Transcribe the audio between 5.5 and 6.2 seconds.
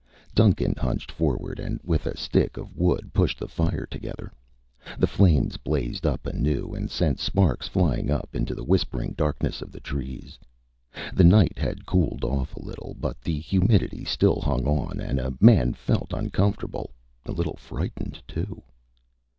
blazed